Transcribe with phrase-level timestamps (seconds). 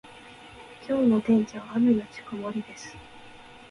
[0.87, 2.95] 今日の天気は雨のち曇りです。